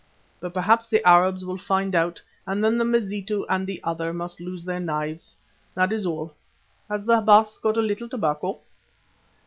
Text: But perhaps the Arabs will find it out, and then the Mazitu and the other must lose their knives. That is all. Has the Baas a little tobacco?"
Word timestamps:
But 0.39 0.55
perhaps 0.55 0.87
the 0.87 1.07
Arabs 1.07 1.45
will 1.45 1.59
find 1.59 1.93
it 1.93 1.97
out, 1.99 2.19
and 2.47 2.63
then 2.63 2.79
the 2.79 2.83
Mazitu 2.85 3.45
and 3.47 3.67
the 3.67 3.79
other 3.83 4.11
must 4.11 4.39
lose 4.41 4.65
their 4.65 4.79
knives. 4.79 5.37
That 5.75 5.91
is 5.91 6.07
all. 6.07 6.33
Has 6.89 7.05
the 7.05 7.21
Baas 7.21 7.59
a 7.63 7.67
little 7.69 8.09
tobacco?" 8.09 8.61